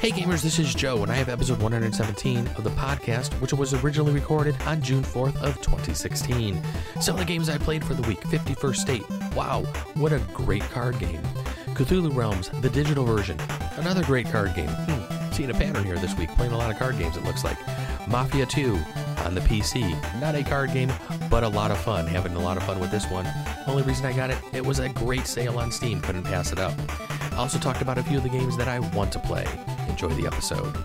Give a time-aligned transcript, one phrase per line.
[0.00, 3.74] Hey gamers, this is Joe, and I have episode 117 of the podcast, which was
[3.74, 6.58] originally recorded on June 4th of 2016.
[7.02, 9.04] Some of the games I played for the week: 51st State.
[9.36, 9.64] Wow,
[9.96, 11.20] what a great card game!
[11.74, 13.38] Cthulhu Realms, the digital version.
[13.76, 14.70] Another great card game.
[14.70, 17.18] Hmm, seeing a pattern here this week, playing a lot of card games.
[17.18, 17.58] It looks like
[18.08, 18.78] Mafia 2
[19.26, 19.82] on the PC.
[20.18, 20.90] Not a card game,
[21.28, 22.06] but a lot of fun.
[22.06, 23.28] Having a lot of fun with this one.
[23.66, 26.00] Only reason I got it, it was a great sale on Steam.
[26.00, 26.72] Couldn't pass it up.
[27.32, 29.46] I also talked about a few of the games that I want to play.
[30.02, 30.76] Enjoy the episode.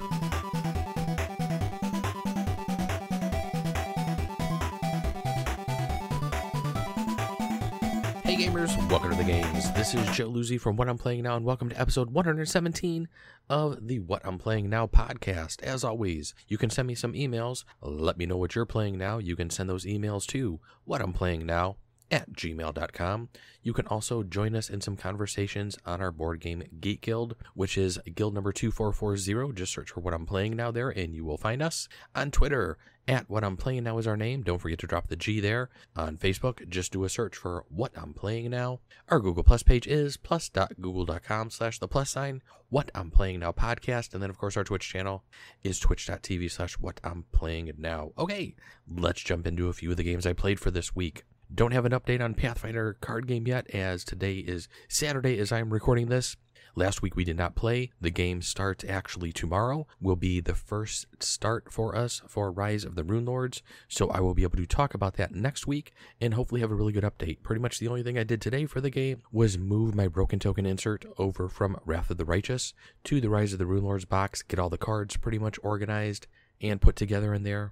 [8.26, 9.72] Hey gamers, welcome to the games.
[9.72, 13.08] This is Joe Luzzi from What I'm Playing Now, and welcome to episode 117
[13.50, 15.64] of the What I'm Playing Now podcast.
[15.64, 17.64] As always, you can send me some emails.
[17.82, 19.20] Let me know what you're playing now.
[19.20, 21.78] You can send those emails to What I'm Playing Now
[22.12, 23.30] at gmail.com.
[23.64, 27.78] You can also join us in some conversations on our board game Geek Guild, which
[27.78, 29.54] is guild number 2440.
[29.54, 31.88] Just search for what I'm playing now there and you will find us.
[32.16, 34.42] On Twitter, at what I'm playing now is our name.
[34.42, 35.70] Don't forget to drop the G there.
[35.96, 38.80] On Facebook, just do a search for what I'm playing now.
[39.10, 44.14] Our Google Plus page is plus.google.com slash the plus sign what I'm playing now podcast.
[44.14, 45.24] And then of course our Twitch channel
[45.64, 48.12] is twitch.tv slash what I'm playing now.
[48.18, 48.56] Okay,
[48.88, 51.24] let's jump into a few of the games I played for this week.
[51.54, 55.72] Don't have an update on Pathfinder card game yet, as today is Saturday as I'm
[55.72, 56.36] recording this.
[56.76, 57.92] Last week we did not play.
[58.02, 59.88] The game starts actually tomorrow.
[60.02, 63.62] Will be the first start for us for Rise of the Rune Lords.
[63.88, 66.76] So I will be able to talk about that next week and hopefully have a
[66.76, 67.44] really good update.
[67.44, 70.40] Pretty much the only thing I did today for the game was move my broken
[70.40, 72.74] token insert over from Wrath of the Righteous
[73.06, 76.28] to the Rise of the Rune Lords box, get all the cards pretty much organized
[76.60, 77.72] and put together in there.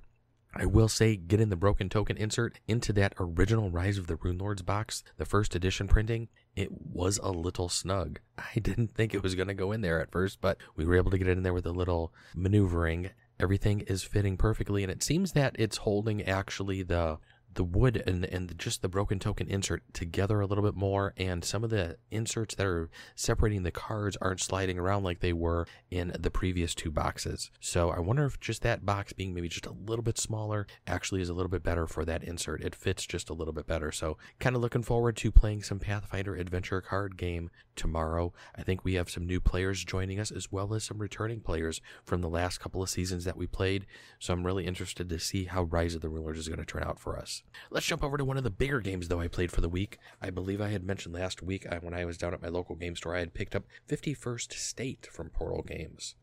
[0.55, 4.37] I will say, getting the broken token insert into that original Rise of the Rune
[4.37, 8.19] Lords box, the first edition printing, it was a little snug.
[8.37, 10.95] I didn't think it was going to go in there at first, but we were
[10.95, 13.09] able to get it in there with a little maneuvering.
[13.39, 17.17] Everything is fitting perfectly, and it seems that it's holding actually the
[17.55, 21.43] the wood and, and just the broken token insert together a little bit more and
[21.43, 25.65] some of the inserts that are separating the cards aren't sliding around like they were
[25.91, 27.51] in the previous two boxes.
[27.59, 31.21] So i wonder if just that box being maybe just a little bit smaller actually
[31.21, 32.61] is a little bit better for that insert.
[32.61, 33.91] It fits just a little bit better.
[33.91, 38.83] So kind of looking forward to playing some pathfinder adventure card game tomorrow i think
[38.83, 42.29] we have some new players joining us as well as some returning players from the
[42.29, 43.85] last couple of seasons that we played
[44.19, 46.65] so i'm really interested to see how rise of the Rune Lords is going to
[46.65, 49.27] turn out for us Let's jump over to one of the bigger games, though, I
[49.27, 49.97] played for the week.
[50.21, 52.95] I believe I had mentioned last week when I was down at my local game
[52.95, 56.15] store, I had picked up 51st State from Portal Games.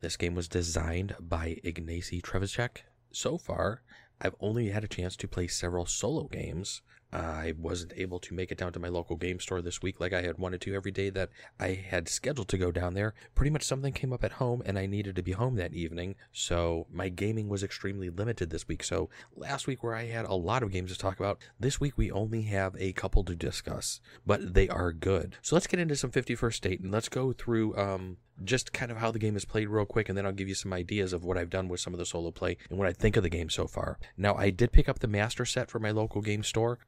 [0.00, 2.78] This game was designed by Ignacy Trzewiczek.
[3.12, 3.82] So far,
[4.20, 6.82] I've only had a chance to play several solo games.
[7.14, 10.12] I wasn't able to make it down to my local game store this week like
[10.12, 11.30] I had wanted to every day that
[11.60, 13.14] I had scheduled to go down there.
[13.34, 16.16] Pretty much something came up at home and I needed to be home that evening,
[16.32, 18.82] so my gaming was extremely limited this week.
[18.82, 21.96] So last week, where I had a lot of games to talk about, this week
[21.96, 25.36] we only have a couple to discuss, but they are good.
[25.40, 28.98] So let's get into some 51st State and let's go through um, just kind of
[28.98, 31.24] how the game is played real quick, and then I'll give you some ideas of
[31.24, 33.28] what I've done with some of the solo play and what I think of the
[33.28, 33.98] game so far.
[34.16, 36.78] Now, I did pick up the master set for my local game store.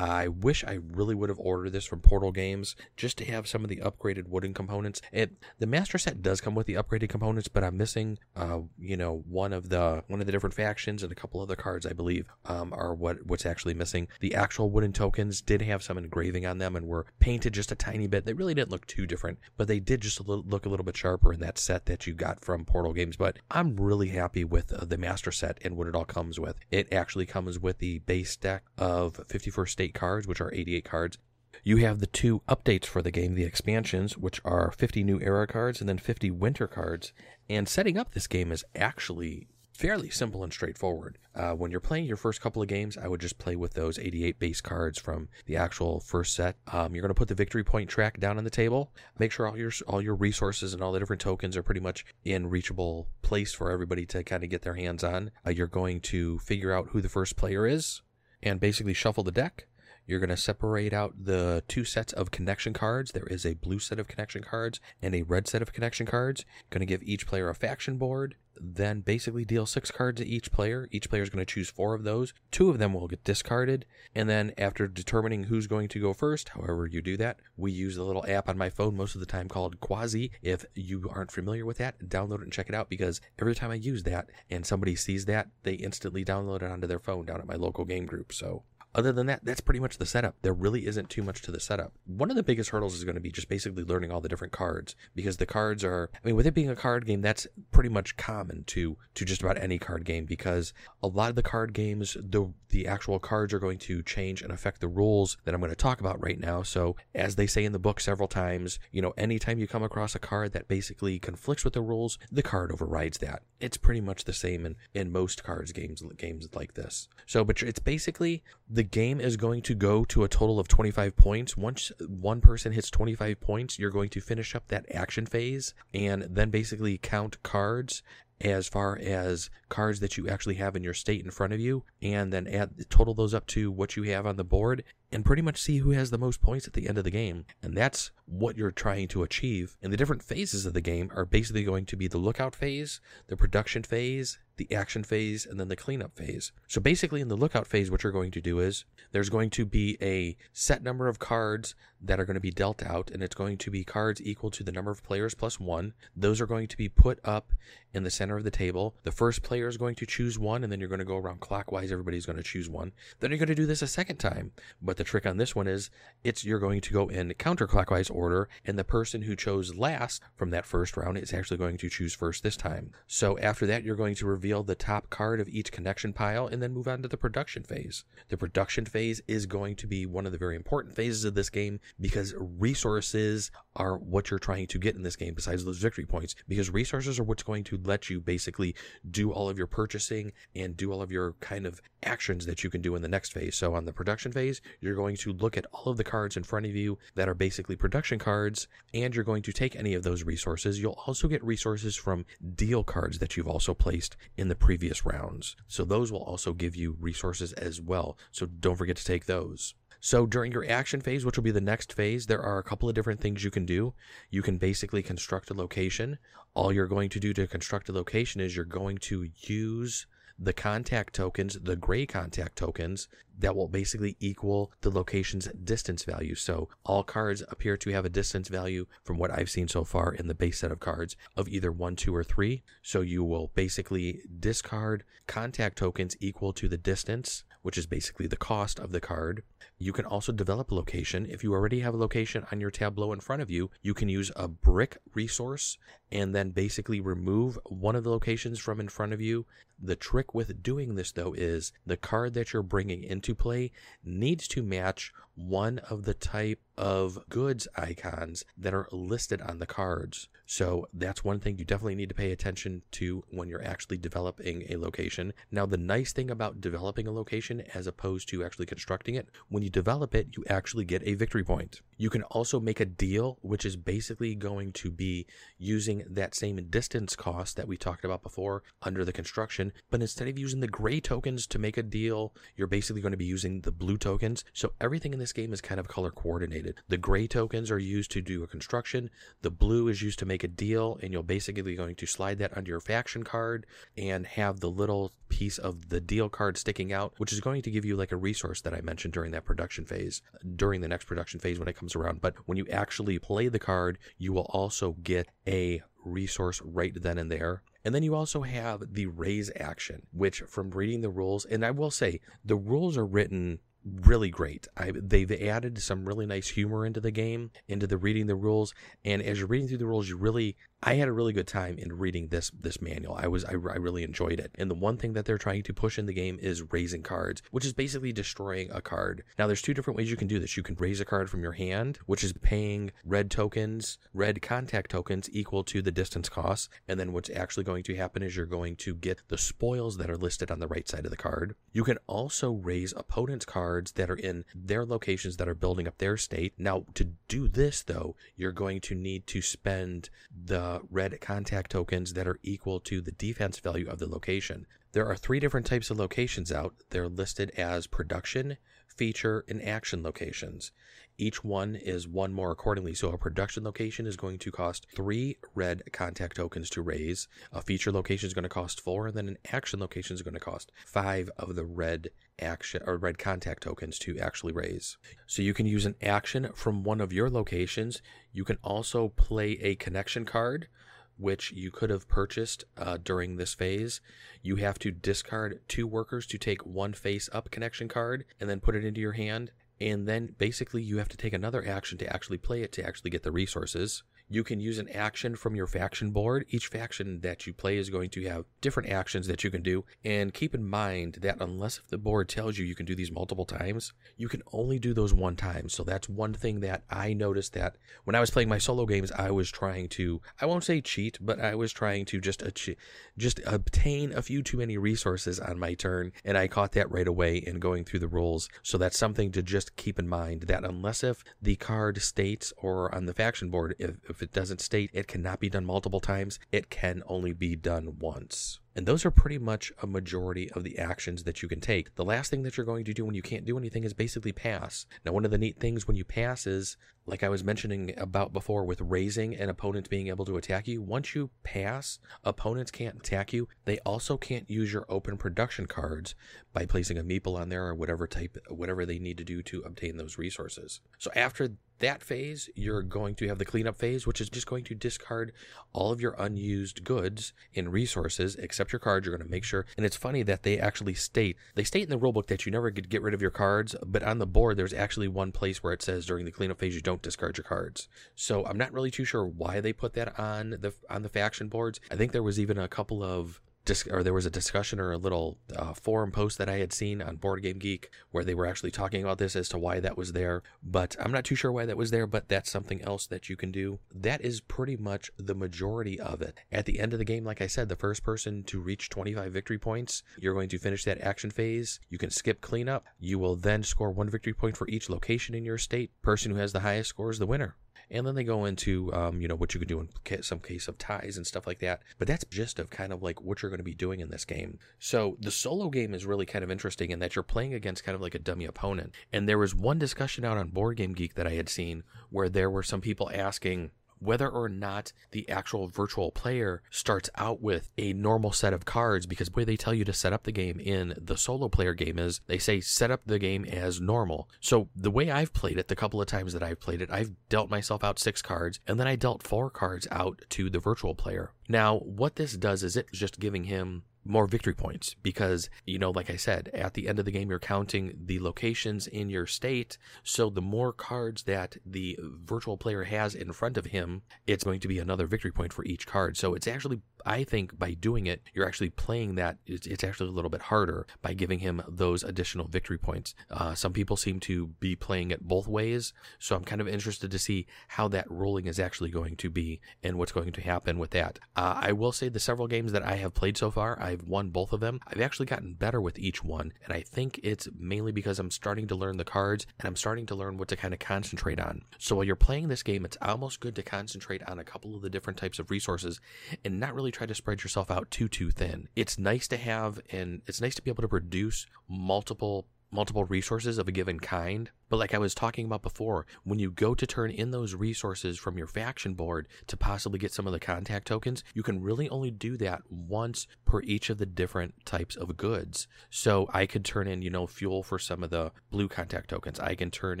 [0.28, 3.68] Wish I really would have ordered this from Portal Games just to have some of
[3.68, 5.00] the upgraded wooden components.
[5.12, 8.96] It the master set does come with the upgraded components, but I'm missing, uh, you
[8.96, 11.92] know, one of the one of the different factions and a couple other cards, I
[11.92, 14.08] believe, um, are what what's actually missing.
[14.20, 17.76] The actual wooden tokens did have some engraving on them and were painted just a
[17.76, 18.24] tiny bit.
[18.24, 20.84] They really didn't look too different, but they did just a little, look a little
[20.84, 23.16] bit sharper in that set that you got from Portal Games.
[23.16, 26.56] But I'm really happy with uh, the master set and what it all comes with.
[26.70, 31.18] It actually comes with the base deck of 51st State cards, which are 88 cards.
[31.62, 35.46] You have the two updates for the game, the expansions, which are 50 new era
[35.46, 37.12] cards and then 50 winter cards.
[37.48, 41.18] And setting up this game is actually fairly simple and straightforward.
[41.34, 43.98] Uh, when you're playing your first couple of games, I would just play with those
[43.98, 46.56] 88 base cards from the actual first set.
[46.72, 48.92] Um, you're going to put the victory point track down on the table.
[49.18, 52.04] Make sure all your all your resources and all the different tokens are pretty much
[52.24, 55.32] in reachable place for everybody to kind of get their hands on.
[55.46, 58.02] Uh, you're going to figure out who the first player is
[58.42, 59.66] and basically shuffle the deck.
[60.06, 63.12] You're going to separate out the two sets of connection cards.
[63.12, 66.44] There is a blue set of connection cards and a red set of connection cards.
[66.70, 68.34] Going to give each player a faction board.
[68.60, 70.88] Then basically deal six cards to each player.
[70.92, 72.34] Each player is going to choose four of those.
[72.50, 73.86] Two of them will get discarded.
[74.14, 77.96] And then after determining who's going to go first, however you do that, we use
[77.96, 80.30] the little app on my phone most of the time called Quasi.
[80.42, 83.70] If you aren't familiar with that, download it and check it out because every time
[83.70, 87.40] I use that and somebody sees that, they instantly download it onto their phone down
[87.40, 88.32] at my local game group.
[88.32, 88.62] So
[88.94, 90.36] other than that, that's pretty much the setup.
[90.42, 91.92] There really isn't too much to the setup.
[92.06, 94.52] One of the biggest hurdles is going to be just basically learning all the different
[94.52, 97.88] cards because the cards are, I mean, with it being a card game, that's pretty
[97.88, 101.72] much common to to just about any card game because a lot of the card
[101.72, 105.60] games the the actual cards are going to change and affect the rules that I'm
[105.60, 106.62] going to talk about right now.
[106.62, 110.16] So as they say in the book several times, you know, anytime you come across
[110.16, 113.42] a card that basically conflicts with the rules, the card overrides that.
[113.60, 117.08] It's pretty much the same in in most cards games games like this.
[117.26, 121.16] So but it's basically the game is going to go to a total of 25
[121.16, 121.56] points.
[121.56, 126.22] Once one person hits 25 points, you're going to finish up that action phase and
[126.22, 128.02] then basically count cards
[128.40, 131.84] as far as cards that you actually have in your state in front of you
[132.02, 134.82] and then add total those up to what you have on the board
[135.14, 137.46] and pretty much see who has the most points at the end of the game.
[137.62, 139.76] And that's what you're trying to achieve.
[139.80, 143.00] And the different phases of the game are basically going to be the lookout phase,
[143.28, 146.52] the production phase, the action phase, and then the cleanup phase.
[146.68, 149.64] So basically, in the lookout phase, what you're going to do is there's going to
[149.64, 153.34] be a set number of cards that are going to be dealt out, and it's
[153.34, 155.92] going to be cards equal to the number of players plus one.
[156.14, 157.52] Those are going to be put up
[157.92, 158.94] in the center of the table.
[159.02, 161.40] The first player is going to choose one, and then you're going to go around
[161.40, 161.90] clockwise.
[161.90, 162.92] Everybody's going to choose one.
[163.20, 164.52] Then you're going to do this a second time.
[164.82, 165.90] But the trick on this one is
[166.22, 170.50] it's you're going to go in counterclockwise order, and the person who chose last from
[170.50, 172.92] that first round is actually going to choose first this time.
[173.06, 176.62] So after that, you're going to reveal the top card of each connection pile and
[176.62, 178.04] then move on to the production phase.
[178.28, 181.50] The production phase is going to be one of the very important phases of this
[181.50, 186.06] game because resources are what you're trying to get in this game besides those victory
[186.06, 188.74] points because resources are what's going to let you basically
[189.10, 192.70] do all of your purchasing and do all of your kind of actions that you
[192.70, 193.56] can do in the next phase.
[193.56, 196.42] So on the production phase, you're going to look at all of the cards in
[196.42, 200.02] front of you that are basically production cards and you're going to take any of
[200.02, 200.80] those resources.
[200.80, 202.24] You'll also get resources from
[202.54, 205.56] deal cards that you've also placed in the previous rounds.
[205.66, 208.16] So those will also give you resources as well.
[208.30, 209.74] So don't forget to take those.
[210.04, 212.90] So during your action phase, which will be the next phase, there are a couple
[212.90, 213.94] of different things you can do.
[214.28, 216.18] You can basically construct a location.
[216.52, 220.06] All you're going to do to construct a location is you're going to use
[220.38, 223.08] the contact tokens, the gray contact tokens,
[223.38, 226.34] that will basically equal the location's distance value.
[226.34, 230.12] So all cards appear to have a distance value from what I've seen so far
[230.12, 232.62] in the base set of cards of either one, two, or three.
[232.82, 238.36] So you will basically discard contact tokens equal to the distance, which is basically the
[238.36, 239.42] cost of the card.
[239.78, 241.26] You can also develop a location.
[241.26, 244.10] If you already have a location on your tableau in front of you, you can
[244.10, 245.78] use a brick resource
[246.12, 249.46] and then basically remove one of the locations from in front of you.
[249.82, 253.72] The trick with doing this, though, is the card that you're bringing into play
[254.04, 259.66] needs to match one of the type of goods icons that are listed on the
[259.66, 260.28] cards.
[260.46, 264.64] So that's one thing you definitely need to pay attention to when you're actually developing
[264.68, 265.32] a location.
[265.50, 269.62] Now, the nice thing about developing a location as opposed to actually constructing it, when
[269.62, 271.80] you develop it, you actually get a victory point.
[271.96, 275.26] You can also make a deal, which is basically going to be
[275.58, 280.28] using that same distance cost that we talked about before under the construction, but instead
[280.28, 283.60] of using the gray tokens to make a deal, you're basically going to be using
[283.60, 284.44] the blue tokens.
[284.52, 286.76] So everything in this game is kind of color coordinated.
[286.88, 289.10] The gray tokens are used to do a construction,
[289.42, 292.56] the blue is used to make a deal, and you're basically going to slide that
[292.56, 293.66] under your faction card
[293.96, 297.70] and have the little piece of the deal card sticking out, which is going to
[297.70, 300.22] give you like a resource that I mentioned during that production phase,
[300.56, 302.20] during the next production phase when it comes around.
[302.20, 307.18] But when you actually play the card, you will also get a resource right then
[307.18, 307.62] and there.
[307.84, 311.70] And then you also have the raze action, which from reading the rules, and I
[311.70, 314.66] will say the rules are written really great.
[314.76, 318.74] I, they've added some really nice humor into the game, into the reading the rules,
[319.04, 320.56] and as you're reading through the rules, you really
[320.86, 323.14] I had a really good time in reading this this manual.
[323.18, 324.50] I was I, I really enjoyed it.
[324.56, 327.40] And the one thing that they're trying to push in the game is razing cards,
[327.50, 329.24] which is basically destroying a card.
[329.38, 330.58] Now there's two different ways you can do this.
[330.58, 334.90] You can raze a card from your hand, which is paying red tokens, red contact
[334.90, 338.44] tokens equal to the distance cost, and then what's actually going to happen is you're
[338.44, 341.54] going to get the spoils that are listed on the right side of the card.
[341.72, 345.96] You can also raze opponents' cards that are in their locations that are building up
[345.96, 346.52] their state.
[346.58, 351.70] Now to do this though, you're going to need to spend the Uh, red contact
[351.70, 354.66] tokens that are equal to the defense value of the location.
[354.94, 356.76] There are three different types of locations out.
[356.90, 360.70] They're listed as production, feature, and action locations.
[361.18, 362.94] Each one is one more accordingly.
[362.94, 367.26] So a production location is going to cost three red contact tokens to raze.
[367.52, 370.34] A feature location is going to cost four, and then an action location is going
[370.34, 374.96] to cost five of the red action or red contact tokens to actually raze.
[375.26, 378.00] So you can use an action from one of your locations.
[378.32, 380.68] You can also play a connection card
[381.16, 384.00] which you could have purchased uh, during this phase.
[384.42, 388.60] You have to discard two workers to take one face up connection card and then
[388.60, 392.12] put it into your hand and then basically you have to take another action to
[392.12, 394.02] actually play it to actually get the resources.
[394.28, 396.46] You can use an action from your faction board.
[396.48, 399.84] Each faction that you play is going to have different actions that you can do.
[400.04, 403.10] And keep in mind that unless if the board tells you you can do these
[403.12, 405.68] multiple times, you can only do those one time.
[405.68, 409.12] So that's one thing that I noticed that when I was playing my solo games,
[409.12, 412.76] I was trying to, I won't say cheat, but I was trying to just achieve,
[413.18, 416.12] just obtain a few too many resources on my turn.
[416.24, 418.48] And I caught that right away in going through the rules.
[418.62, 422.94] So that's something to just keep in mind that unless if the card states or
[422.94, 426.38] on the faction board, if, if it doesn't state it cannot be done multiple times,
[426.52, 428.60] it can only be done once.
[428.76, 431.94] And those are pretty much a majority of the actions that you can take.
[431.94, 434.32] The last thing that you're going to do when you can't do anything is basically
[434.32, 434.86] pass.
[435.04, 438.32] Now, one of the neat things when you pass is, like I was mentioning about
[438.32, 442.96] before with razing and opponents being able to attack you, once you pass, opponents can't
[442.96, 443.48] attack you.
[443.64, 446.16] They also can't use your open production cards
[446.52, 449.60] by placing a meeple on there or whatever type, whatever they need to do to
[449.60, 450.80] obtain those resources.
[450.98, 454.64] So after that phase, you're going to have the cleanup phase, which is just going
[454.64, 455.32] to discard
[455.72, 459.06] all of your unused goods and resources, except your cards.
[459.06, 459.66] You're going to make sure.
[459.76, 462.70] And it's funny that they actually state, they state in the rulebook that you never
[462.70, 465.72] could get rid of your cards, but on the board, there's actually one place where
[465.72, 467.88] it says during the cleanup phase, you don't discard your cards.
[468.14, 471.48] So I'm not really too sure why they put that on the, on the faction
[471.48, 471.80] boards.
[471.90, 474.92] I think there was even a couple of dis- or there was a discussion or
[474.92, 478.34] a little uh, forum post that I had seen on Board Game Geek where they
[478.34, 480.42] were actually talking about this as to why that was there.
[480.62, 483.36] But I'm not too sure why that was there, but that's something else that you
[483.36, 483.78] can do.
[483.94, 486.38] That is pretty much the majority of it.
[486.52, 489.32] At the end of the game, like I said, the first person to reach 25
[489.32, 491.80] victory points, you're going to finish that action phase.
[491.88, 492.84] You can skip cleanup.
[492.98, 495.90] You will then score one victory point for each location in your state.
[496.02, 497.56] Person who has the highest score is the winner
[497.90, 500.68] and then they go into um, you know what you can do in some case
[500.68, 501.82] of ties and stuff like that.
[501.98, 504.24] But that's just of kind of like what you're going to be doing in this
[504.24, 504.58] game.
[504.78, 507.94] So the solo game is really kind of interesting in that you're playing against kind
[507.94, 508.94] of like a dummy opponent.
[509.12, 512.28] And there was one discussion out on board game geek that i had seen where
[512.28, 513.70] there were some people asking
[514.04, 519.06] whether or not the actual virtual player starts out with a normal set of cards
[519.06, 521.74] because the way they tell you to set up the game in the solo player
[521.74, 524.28] game is they say set up the game as normal.
[524.40, 527.12] So the way I've played it, the couple of times that I've played it, I've
[527.28, 530.94] dealt myself out six cards and then I dealt four cards out to the virtual
[530.94, 531.32] player.
[531.48, 535.90] Now, what this does is it's just giving him more victory points because, you know,
[535.90, 539.26] like I said, at the end of the game, you're counting the locations in your
[539.26, 539.78] state.
[540.02, 544.60] So the more cards that the virtual player has in front of him, it's going
[544.60, 546.16] to be another victory point for each card.
[546.16, 549.38] So it's actually, I think, by doing it, you're actually playing that.
[549.46, 553.14] It's, it's actually a little bit harder by giving him those additional victory points.
[553.30, 555.92] Uh, some people seem to be playing it both ways.
[556.18, 559.60] So I'm kind of interested to see how that rolling is actually going to be
[559.82, 561.18] and what's going to happen with that.
[561.36, 564.30] Uh, I will say the several games that I have played so far, I've won
[564.30, 564.80] both of them.
[564.86, 568.66] I've actually gotten better with each one, and I think it's mainly because I'm starting
[568.68, 571.62] to learn the cards and I'm starting to learn what to kind of concentrate on.
[571.78, 574.82] So while you're playing this game, it's almost good to concentrate on a couple of
[574.82, 576.00] the different types of resources
[576.44, 578.68] and not really try to spread yourself out too too thin.
[578.76, 583.56] It's nice to have and it's nice to be able to produce multiple multiple resources
[583.56, 586.84] of a given kind but like I was talking about before, when you go to
[586.84, 590.88] turn in those resources from your faction board to possibly get some of the contact
[590.88, 595.16] tokens, you can really only do that once per each of the different types of
[595.16, 595.68] goods.
[595.90, 599.38] So I could turn in, you know, fuel for some of the blue contact tokens.
[599.38, 600.00] I can turn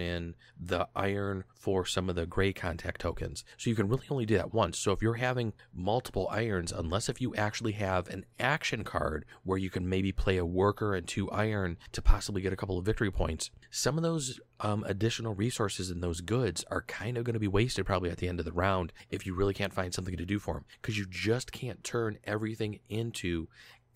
[0.00, 3.44] in the iron for some of the gray contact tokens.
[3.56, 4.78] So you can really only do that once.
[4.78, 9.58] So if you're having multiple irons, unless if you actually have an action card where
[9.58, 12.86] you can maybe play a worker and two iron to possibly get a couple of
[12.86, 17.34] victory points, some of those um, additional resources and those goods are kind of going
[17.34, 19.92] to be wasted probably at the end of the round if you really can't find
[19.92, 23.48] something to do for them because you just can't turn everything into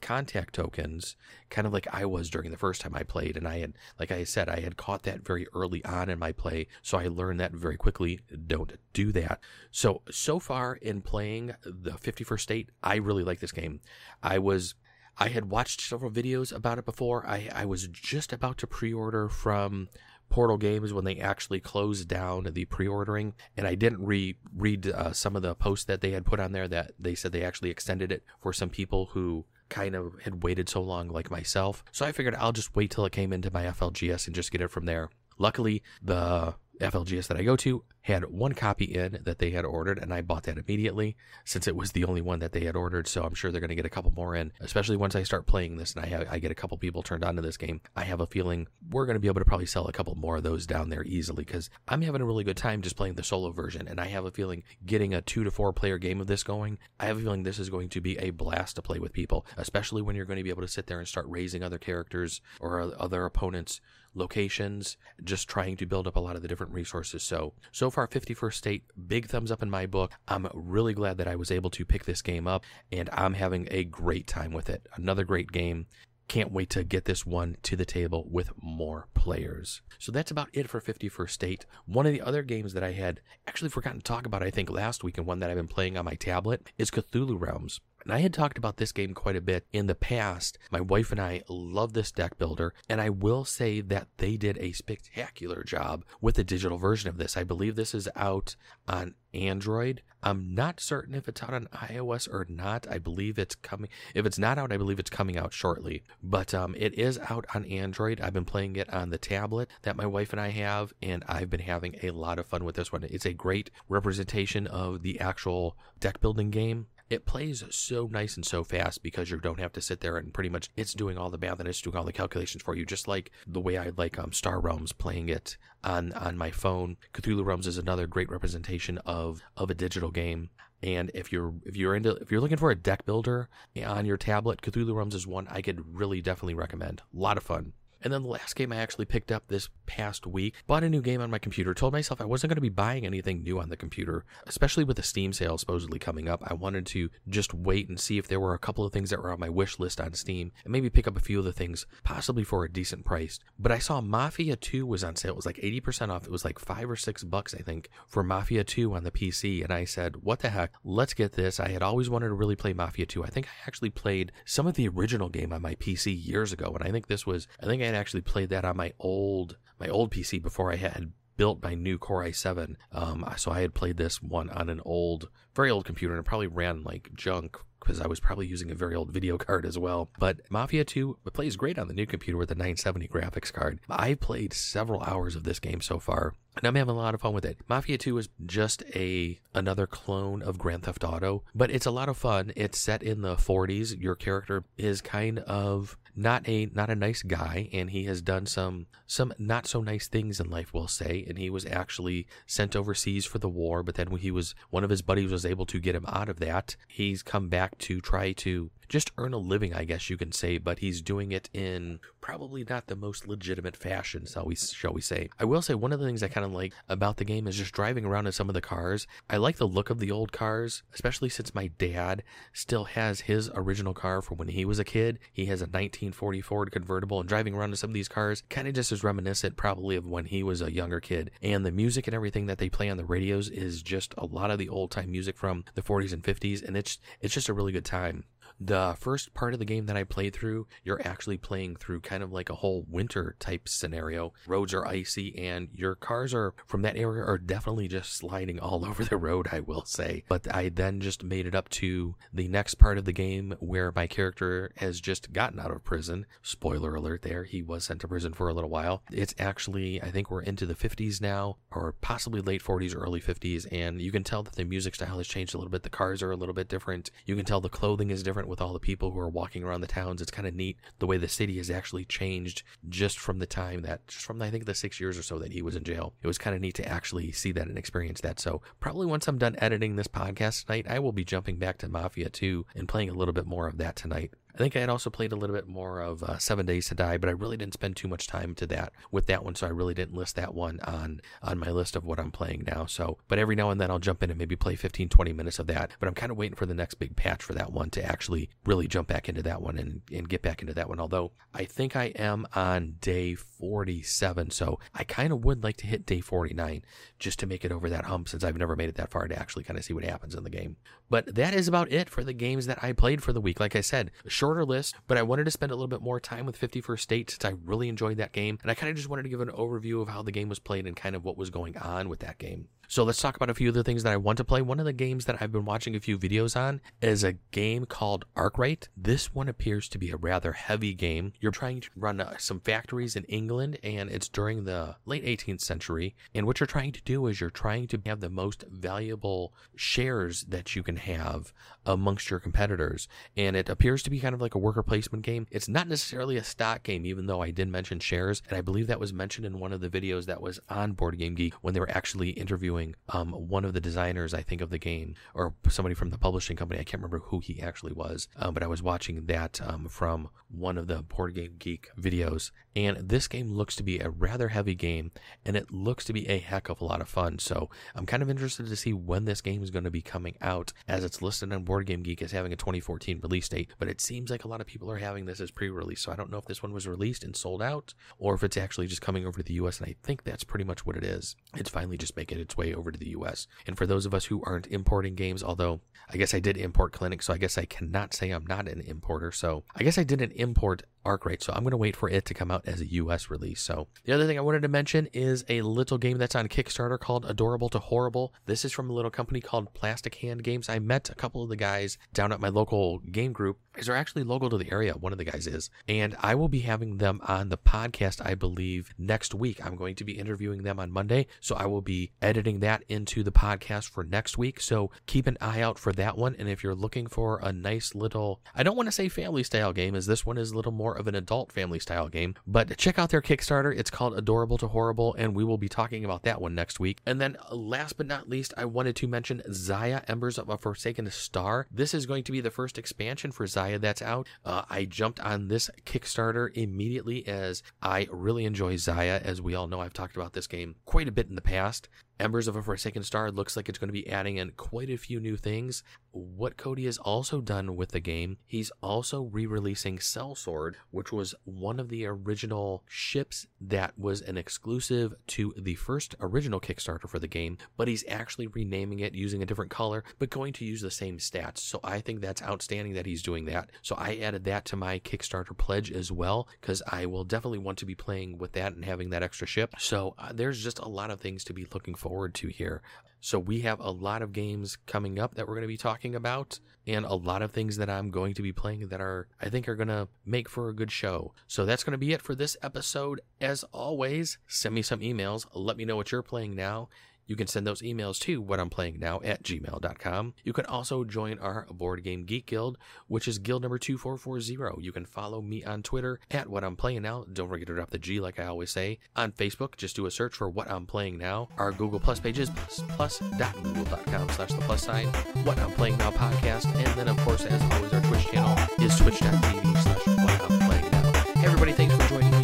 [0.02, 1.16] contact tokens
[1.48, 4.12] kind of like I was during the first time I played and I had like
[4.12, 7.40] I said I had caught that very early on in my play so I learned
[7.40, 8.20] that very quickly.
[8.46, 9.40] Don't do that.
[9.70, 13.80] So so far in playing the 51st state I really like this game.
[14.22, 14.74] I was
[15.18, 19.28] I had watched several videos about it before I I was just about to pre-order
[19.28, 19.88] from
[20.28, 25.12] Portal Games when they actually closed down the pre-ordering, and I didn't re- read uh,
[25.12, 27.70] some of the posts that they had put on there that they said they actually
[27.70, 31.84] extended it for some people who kind of had waited so long, like myself.
[31.92, 34.60] So I figured I'll just wait till it came into my FLGS and just get
[34.60, 35.10] it from there.
[35.38, 39.98] Luckily, the FLGS that I go to had one copy in that they had ordered,
[39.98, 43.06] and I bought that immediately since it was the only one that they had ordered.
[43.06, 45.46] So I'm sure they're going to get a couple more in, especially once I start
[45.46, 47.80] playing this and I, have, I get a couple people turned on to this game.
[47.94, 50.36] I have a feeling we're going to be able to probably sell a couple more
[50.36, 53.22] of those down there easily because I'm having a really good time just playing the
[53.22, 56.26] solo version, and I have a feeling getting a two to four player game of
[56.26, 58.98] this going, I have a feeling this is going to be a blast to play
[58.98, 61.62] with people, especially when you're going to be able to sit there and start razing
[61.62, 63.80] other characters or other opponents'
[64.14, 67.22] locations, just trying to build up a lot of the different resources.
[67.22, 70.12] So, so far far, 51st State, big thumbs up in my book.
[70.28, 72.62] I'm really glad that I was able to pick this game up,
[72.92, 74.86] and I'm having a great time with it.
[74.94, 75.86] Another great game.
[76.28, 79.82] Can't wait to get this one to the table with more players.
[79.98, 81.66] So that's about it for 51st State.
[81.86, 84.70] One of the other games that I had actually forgotten to talk about, I think,
[84.70, 87.80] last week, and one that I've been playing on my tablet is Cthulhu Realms.
[88.04, 90.58] And I had talked about this game quite a bit in the past.
[90.70, 94.56] My wife and I love this deck builder, and I will say that they did
[94.58, 97.36] a spectacular job with the digital version of this.
[97.36, 100.02] I believe this is out on Android.
[100.22, 102.86] I'm not certain if it's out on iOS or not.
[102.88, 103.90] I believe it's coming.
[104.14, 106.02] If it's not out, I believe it's coming out shortly.
[106.22, 108.20] But um, it is out on Android.
[108.20, 111.50] I've been playing it on the tablet that my wife and I have, and I've
[111.50, 113.04] been having a lot of fun with this one.
[113.04, 118.44] It's a great representation of the actual deck building game it plays so nice and
[118.44, 121.30] so fast because you don't have to sit there and pretty much it's doing all
[121.30, 123.92] the math and it's doing all the calculations for you, just like the way I
[123.96, 126.96] like um, Star Realms playing it on on my phone.
[127.14, 130.50] Cthulhu Realms is another great representation of of a digital game.
[130.82, 133.48] And if you're if you're into if you're looking for a deck builder
[133.84, 137.02] on your tablet, Cthulhu Realms is one I could really definitely recommend.
[137.14, 137.72] A lot of fun.
[138.02, 141.00] And then the last game I actually picked up this past week, bought a new
[141.00, 143.68] game on my computer, told myself I wasn't going to be buying anything new on
[143.68, 146.42] the computer, especially with the Steam sale supposedly coming up.
[146.46, 149.22] I wanted to just wait and see if there were a couple of things that
[149.22, 151.52] were on my wish list on Steam and maybe pick up a few of the
[151.52, 153.38] things, possibly for a decent price.
[153.58, 155.32] But I saw Mafia 2 was on sale.
[155.32, 156.24] It was like 80% off.
[156.24, 159.62] It was like five or six bucks, I think, for Mafia 2 on the PC.
[159.62, 160.72] And I said, what the heck?
[160.84, 161.58] Let's get this.
[161.58, 163.24] I had always wanted to really play Mafia 2.
[163.24, 166.72] I think I actually played some of the original game on my PC years ago.
[166.74, 169.56] And I think this was, I think I had actually played that on my old
[169.80, 172.74] my old PC before I had built my new Core i7.
[172.92, 176.28] Um, so I had played this one on an old, very old computer, and it
[176.28, 179.78] probably ran like junk because I was probably using a very old video card as
[179.78, 180.10] well.
[180.18, 183.80] But Mafia 2 plays great on the new computer with the 970 graphics card.
[183.88, 187.20] I've played several hours of this game so far, and I'm having a lot of
[187.20, 187.58] fun with it.
[187.68, 192.08] Mafia 2 is just a another clone of Grand Theft Auto, but it's a lot
[192.08, 192.52] of fun.
[192.56, 194.00] It's set in the 40s.
[194.00, 198.44] Your character is kind of not a not a nice guy and he has done
[198.44, 201.24] some some not so nice things in life we'll say.
[201.28, 204.84] And he was actually sent overseas for the war but then when he was one
[204.84, 208.00] of his buddies was able to get him out of that he's come back to
[208.00, 211.50] try to just earn a living, I guess you can say, but he's doing it
[211.52, 215.28] in probably not the most legitimate fashion, shall we, shall we say.
[215.38, 217.56] I will say one of the things I kind of like about the game is
[217.56, 219.06] just driving around in some of the cars.
[219.28, 222.22] I like the look of the old cars, especially since my dad
[222.52, 225.18] still has his original car from when he was a kid.
[225.32, 228.68] He has a 1940 Ford convertible, and driving around in some of these cars kind
[228.68, 231.30] of just is reminiscent probably of when he was a younger kid.
[231.42, 234.50] And the music and everything that they play on the radios is just a lot
[234.50, 237.54] of the old time music from the 40s and 50s, and it's it's just a
[237.54, 238.24] really good time.
[238.60, 242.22] The first part of the game that I played through, you're actually playing through kind
[242.22, 244.32] of like a whole winter type scenario.
[244.46, 248.84] Roads are icy and your cars are from that area are definitely just sliding all
[248.88, 250.24] over the road, I will say.
[250.28, 253.92] But I then just made it up to the next part of the game where
[253.94, 256.26] my character has just gotten out of prison.
[256.42, 259.02] Spoiler alert there, he was sent to prison for a little while.
[259.12, 263.66] It's actually, I think we're into the 50s now, or possibly late 40s, early 50s,
[263.70, 265.82] and you can tell that the music style has changed a little bit.
[265.84, 267.10] The cars are a little bit different.
[267.24, 269.80] You can tell the clothing is different with all the people who are walking around
[269.80, 270.20] the towns.
[270.20, 273.82] It's kind of neat the way the city has actually changed just from the time
[273.82, 276.14] that, just from I think the six years or so that he was in jail.
[276.22, 278.40] It was kind of neat to actually see that and experience that.
[278.40, 281.88] So probably once I'm done editing this podcast tonight, I will be jumping back to
[281.88, 284.32] Mafia 2 and playing a little bit more of that tonight.
[284.54, 286.94] I think I had also played a little bit more of uh, Seven Days to
[286.94, 289.66] Die, but I really didn't spend too much time to that with that one, so
[289.66, 292.86] I really didn't list that one on on my list of what I'm playing now.
[292.86, 295.58] So, but every now and then I'll jump in and maybe play 15, 20 minutes
[295.58, 295.92] of that.
[296.00, 298.50] But I'm kind of waiting for the next big patch for that one to actually
[298.64, 300.98] really jump back into that one and and get back into that one.
[300.98, 305.86] Although I think I am on day 47, so I kind of would like to
[305.86, 306.82] hit day 49
[307.18, 309.38] just to make it over that hump since I've never made it that far to
[309.38, 310.76] actually kind of see what happens in the game.
[311.10, 313.60] But that is about it for the games that I played for the week.
[313.60, 314.10] Like I said,
[314.48, 317.30] shorter list, but I wanted to spend a little bit more time with 51st State
[317.30, 318.58] since I really enjoyed that game.
[318.62, 320.58] And I kind of just wanted to give an overview of how the game was
[320.58, 322.68] played and kind of what was going on with that game.
[322.90, 324.62] So let's talk about a few of the things that I want to play.
[324.62, 327.84] One of the games that I've been watching a few videos on is a game
[327.84, 328.88] called Arkwright.
[328.96, 331.34] This one appears to be a rather heavy game.
[331.38, 335.60] You're trying to run uh, some factories in England, and it's during the late 18th
[335.60, 336.16] century.
[336.34, 340.44] And what you're trying to do is you're trying to have the most valuable shares
[340.44, 341.52] that you can have
[341.84, 343.06] amongst your competitors.
[343.36, 345.46] And it appears to be kind of like a worker placement game.
[345.50, 348.40] It's not necessarily a stock game, even though I did mention shares.
[348.48, 351.18] And I believe that was mentioned in one of the videos that was on Board
[351.18, 354.60] Game Geek when they were actually interviewing interviewing um, one of the designers, I think,
[354.60, 356.80] of the game, or somebody from the publishing company.
[356.80, 360.28] I can't remember who he actually was, um, but I was watching that um, from
[360.48, 362.50] one of the Board Game Geek videos.
[362.78, 365.10] And this game looks to be a rather heavy game,
[365.44, 367.40] and it looks to be a heck of a lot of fun.
[367.40, 370.36] So I'm kind of interested to see when this game is going to be coming
[370.40, 373.72] out, as it's listed on Board Game Geek as having a 2014 release date.
[373.80, 376.02] But it seems like a lot of people are having this as pre release.
[376.02, 378.56] So I don't know if this one was released and sold out, or if it's
[378.56, 379.80] actually just coming over to the US.
[379.80, 381.34] And I think that's pretty much what it is.
[381.56, 383.48] It's finally just making its way over to the US.
[383.66, 386.92] And for those of us who aren't importing games, although I guess I did import
[386.92, 389.32] Clinic, so I guess I cannot say I'm not an importer.
[389.32, 392.34] So I guess I didn't import Arkwright, so I'm going to wait for it to
[392.34, 393.60] come out as a US release.
[393.60, 396.98] So the other thing I wanted to mention is a little game that's on Kickstarter
[396.98, 398.32] called Adorable to Horrible.
[398.46, 400.68] This is from a little company called Plastic Hand Games.
[400.68, 403.58] I met a couple of the guys down at my local game group.
[403.80, 404.94] They're actually local to the area.
[404.94, 408.24] One of the guys is, and I will be having them on the podcast.
[408.24, 409.64] I believe next week.
[409.64, 413.22] I'm going to be interviewing them on Monday, so I will be editing that into
[413.22, 414.60] the podcast for next week.
[414.60, 416.34] So keep an eye out for that one.
[416.38, 419.72] And if you're looking for a nice little, I don't want to say family style
[419.72, 422.34] game, as this one is a little more of an adult family style game.
[422.46, 423.76] But check out their Kickstarter.
[423.76, 427.00] It's called Adorable to Horrible, and we will be talking about that one next week.
[427.06, 431.10] And then last but not least, I wanted to mention Xia Embers of a Forsaken
[431.10, 431.66] Star.
[431.70, 434.26] This is going to be the first expansion for Xia that's out.
[434.44, 439.22] Uh, I jumped on this Kickstarter immediately as I really enjoy Xia.
[439.22, 441.88] As we all know, I've talked about this game quite a bit in the past.
[442.20, 444.96] Embers of a Forsaken Star looks like it's going to be adding in quite a
[444.96, 445.84] few new things.
[446.10, 451.12] What Cody has also done with the game, he's also re releasing Cell Sword, which
[451.12, 457.08] was one of the original ships that was an exclusive to the first original Kickstarter
[457.08, 460.64] for the game, but he's actually renaming it using a different color, but going to
[460.64, 461.58] use the same stats.
[461.58, 463.70] So I think that's outstanding that he's doing that.
[463.82, 467.78] So I added that to my Kickstarter pledge as well, because I will definitely want
[467.78, 469.74] to be playing with that and having that extra ship.
[469.78, 472.82] So uh, there's just a lot of things to be looking for forward to here.
[473.20, 476.14] So we have a lot of games coming up that we're going to be talking
[476.14, 479.50] about and a lot of things that I'm going to be playing that are I
[479.50, 481.34] think are going to make for a good show.
[481.46, 483.20] So that's going to be it for this episode.
[483.40, 485.46] As always, send me some emails.
[485.52, 486.88] Let me know what you're playing now.
[487.28, 490.34] You can send those emails to what I'm playing now at gmail.com.
[490.42, 494.82] You can also join our Board Game Geek Guild, which is guild number 2440.
[494.82, 497.24] You can follow me on Twitter at what I'm playing now.
[497.30, 498.98] Don't forget to drop the G like I always say.
[499.14, 501.48] On Facebook, just do a search for what I'm playing now.
[501.58, 502.50] Our Google Plus page is
[502.88, 505.06] plus.google.com slash the plus sign.
[505.44, 506.64] What I'm playing now podcast.
[506.74, 510.90] And then, of course, as always, our Twitch channel is twitch.tv slash what I'm playing
[510.90, 511.12] now.
[511.44, 512.37] Everybody, thanks for joining